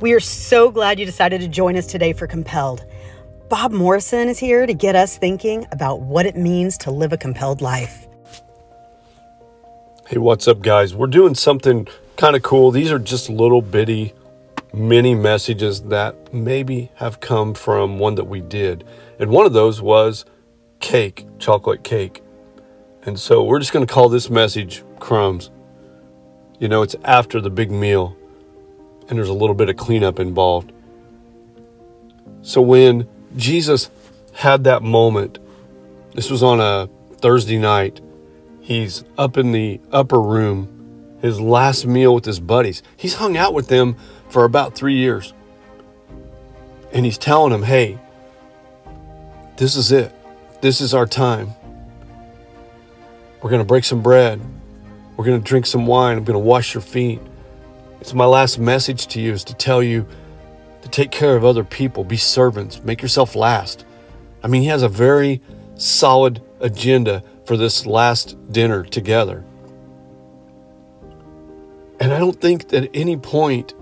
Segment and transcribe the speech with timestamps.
[0.00, 2.86] We are so glad you decided to join us today for Compelled.
[3.50, 7.18] Bob Morrison is here to get us thinking about what it means to live a
[7.18, 8.06] compelled life.
[10.08, 10.94] Hey, what's up, guys?
[10.94, 11.86] We're doing something
[12.16, 12.70] kind of cool.
[12.70, 14.14] These are just little bitty
[14.72, 18.84] mini messages that maybe have come from one that we did.
[19.18, 20.24] And one of those was
[20.78, 22.22] cake, chocolate cake.
[23.02, 25.50] And so we're just going to call this message crumbs.
[26.58, 28.16] You know, it's after the big meal
[29.10, 30.72] and there's a little bit of cleanup involved.
[32.42, 33.90] So when Jesus
[34.32, 35.38] had that moment,
[36.14, 38.00] this was on a Thursday night,
[38.60, 42.82] he's up in the upper room, his last meal with his buddies.
[42.96, 43.96] He's hung out with them
[44.28, 45.34] for about three years.
[46.92, 47.98] And he's telling them, hey,
[49.56, 50.14] this is it.
[50.62, 51.50] This is our time.
[53.42, 54.40] We're going to break some bread.
[55.16, 56.16] We're going to drink some wine.
[56.16, 57.20] I'm going to wash your feet.
[58.00, 60.06] It's my last message to you is to tell you
[60.80, 63.84] to take care of other people, be servants, make yourself last.
[64.42, 65.42] I mean, he has a very
[65.74, 69.44] solid agenda for this last dinner together.
[72.00, 73.74] And I don't think that at any point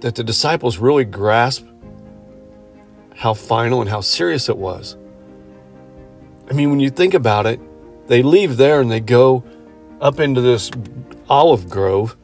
[0.00, 1.66] that the disciples really grasp
[3.16, 4.96] how final and how serious it was.
[6.48, 7.58] I mean, when you think about it,
[8.06, 9.42] they leave there and they go
[10.00, 10.70] up into this
[11.28, 12.16] olive grove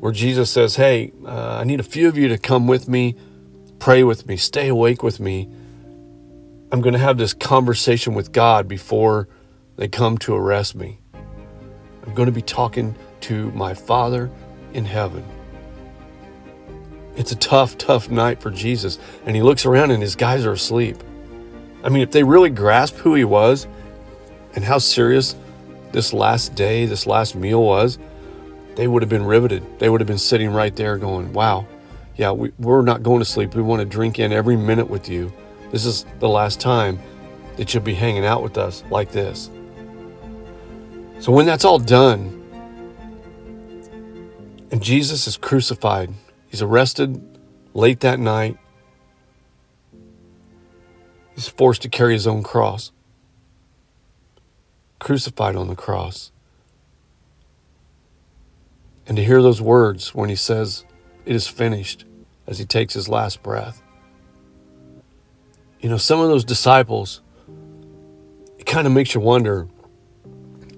[0.00, 3.14] where Jesus says, Hey, uh, I need a few of you to come with me,
[3.78, 5.48] pray with me, stay awake with me.
[6.72, 9.28] I'm going to have this conversation with God before
[9.76, 10.98] they come to arrest me.
[11.14, 14.30] I'm going to be talking to my Father
[14.72, 15.24] in heaven.
[17.16, 18.98] It's a tough, tough night for Jesus.
[19.26, 20.96] And he looks around and his guys are asleep.
[21.82, 23.66] I mean, if they really grasp who he was
[24.54, 25.34] and how serious
[25.92, 27.98] this last day, this last meal was,
[28.76, 29.62] they would have been riveted.
[29.78, 31.66] They would have been sitting right there going, wow,
[32.16, 33.54] yeah, we, we're not going to sleep.
[33.54, 35.32] We want to drink in every minute with you.
[35.70, 36.98] This is the last time
[37.56, 39.50] that you'll be hanging out with us like this.
[41.20, 42.36] So when that's all done,
[44.70, 46.10] and Jesus is crucified,
[46.48, 47.38] he's arrested
[47.74, 48.56] late that night,
[51.34, 52.92] he's forced to carry his own cross,
[54.98, 56.32] crucified on the cross.
[59.10, 60.84] And to hear those words when he says,
[61.26, 62.04] It is finished,
[62.46, 63.82] as he takes his last breath.
[65.80, 67.20] You know, some of those disciples,
[68.56, 69.66] it kind of makes you wonder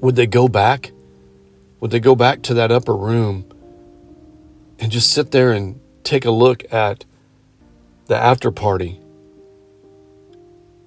[0.01, 0.93] would they go back?
[1.81, 3.45] Would they go back to that upper room
[4.79, 7.05] and just sit there and take a look at
[8.07, 8.99] the after party?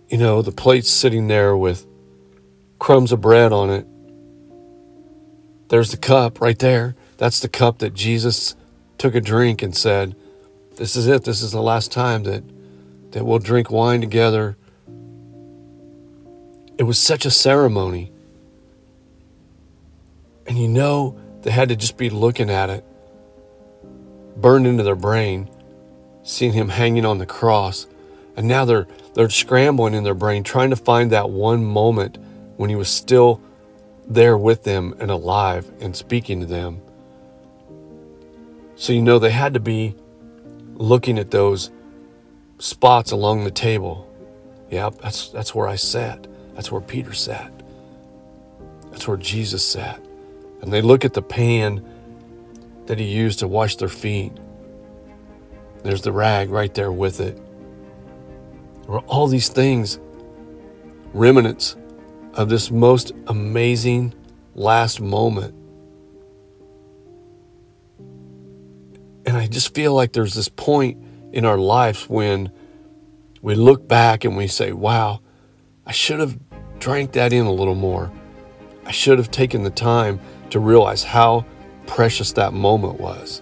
[0.09, 1.85] You know, the plates sitting there with
[2.79, 3.85] crumbs of bread on it.
[5.69, 6.95] There's the cup right there.
[7.17, 8.55] That's the cup that Jesus
[8.97, 10.15] took a drink and said,
[10.75, 11.23] This is it.
[11.23, 12.43] This is the last time that,
[13.11, 14.57] that we'll drink wine together.
[16.77, 18.11] It was such a ceremony.
[20.47, 22.83] And you know, they had to just be looking at it,
[24.35, 25.49] burned into their brain,
[26.23, 27.87] seeing him hanging on the cross.
[28.35, 32.17] And now they're, they're scrambling in their brain, trying to find that one moment
[32.57, 33.41] when he was still
[34.07, 36.81] there with them and alive and speaking to them.
[38.75, 39.95] So you know they had to be
[40.73, 41.71] looking at those
[42.59, 44.11] spots along the table.
[44.69, 46.27] Yeah, that's that's where I sat.
[46.53, 47.51] That's where Peter sat.
[48.91, 50.03] That's where Jesus sat.
[50.61, 51.83] And they look at the pan
[52.87, 54.31] that he used to wash their feet.
[55.83, 57.35] There's the rag right there with it.
[57.35, 59.99] There were all these things,
[61.13, 61.75] remnants
[62.33, 64.13] of this most amazing
[64.55, 65.53] last moment
[69.35, 70.97] And I just feel like there's this point
[71.33, 72.49] in our lives when
[73.41, 75.19] we look back and we say, wow,
[75.85, 76.39] I should have
[76.79, 78.09] drank that in a little more.
[78.85, 81.45] I should have taken the time to realize how
[81.85, 83.41] precious that moment was.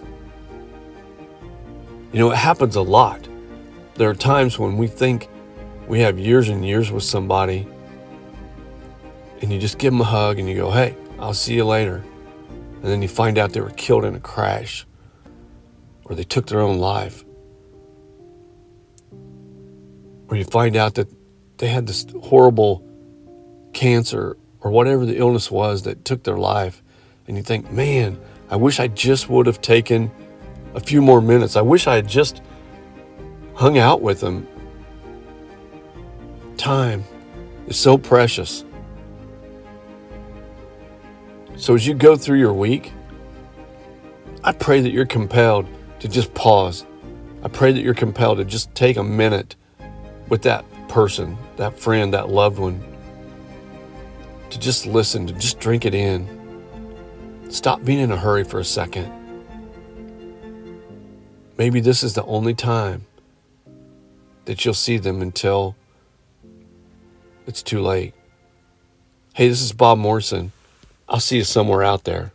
[2.12, 3.28] You know, it happens a lot.
[3.94, 5.28] There are times when we think
[5.86, 7.68] we have years and years with somebody,
[9.42, 12.02] and you just give them a hug and you go, hey, I'll see you later.
[12.48, 14.86] And then you find out they were killed in a crash
[16.04, 17.24] or they took their own life,
[20.28, 21.08] or you find out that
[21.58, 22.86] they had this horrible
[23.72, 26.82] cancer or whatever the illness was that took their life,
[27.26, 28.18] and you think, man,
[28.50, 30.10] I wish I just would have taken
[30.74, 31.56] a few more minutes.
[31.56, 32.42] I wish I had just
[33.54, 34.46] hung out with them.
[36.56, 37.04] Time
[37.66, 38.64] is so precious.
[41.56, 42.92] So as you go through your week,
[44.42, 45.66] I pray that you're compelled
[46.00, 46.84] to just pause
[47.44, 49.54] I pray that you're compelled to just take a minute
[50.30, 52.82] with that person, that friend, that loved one,
[54.48, 56.26] to just listen, to just drink it in.
[57.50, 59.12] Stop being in a hurry for a second.
[61.58, 63.04] Maybe this is the only time
[64.46, 65.76] that you'll see them until
[67.46, 68.14] it's too late.
[69.34, 70.52] Hey, this is Bob Morrison.
[71.10, 72.32] I'll see you somewhere out there.